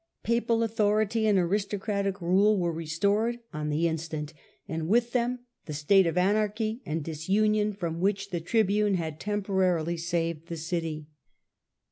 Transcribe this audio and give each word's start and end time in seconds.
Papal 0.23 0.63
authority 0.63 1.27
and 1.27 1.37
aristocratic 1.37 2.19
rule 2.23 2.57
were 2.57 2.71
re 2.71 2.87
stored 2.87 3.37
on 3.53 3.69
the 3.69 3.87
instant, 3.87 4.33
and 4.67 4.87
with 4.87 5.11
them 5.11 5.41
the 5.67 5.75
state 5.75 6.07
of 6.07 6.17
anarchy 6.17 6.81
and 6.87 7.03
disunion 7.03 7.71
from 7.71 7.99
which 7.99 8.31
the 8.31 8.39
Tribune 8.41 8.95
had 8.95 9.19
temporarily 9.19 9.97
saved 9.97 10.47
the 10.47 10.57
city. 10.57 11.07